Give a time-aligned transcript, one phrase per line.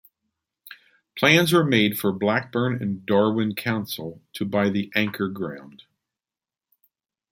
[1.15, 5.83] Plans were made for Blackburn with Darwen Council to buy the Anchor Ground.